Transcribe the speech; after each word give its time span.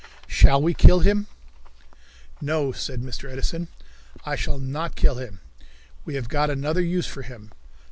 Shall 0.25 0.59
We 0.63 0.73
Kill 0.73 1.01
Him? 1.01 1.27
"No," 2.41 2.71
said 2.71 3.03
Mr. 3.03 3.31
Edison, 3.31 3.67
"I 4.25 4.35
shall 4.35 4.57
not 4.57 4.95
kill 4.95 5.17
him. 5.17 5.41
We 6.05 6.15
have 6.15 6.27
got 6.27 6.49
another 6.49 6.81
use 6.81 7.05
for 7.05 7.21
him. 7.21 7.51